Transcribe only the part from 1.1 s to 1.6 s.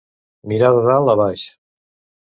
a baix.